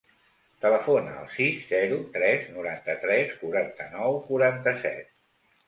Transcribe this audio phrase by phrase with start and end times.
[0.63, 5.17] Telefona al sis, zero, tres, noranta-tres, quaranta-nou, quaranta-set.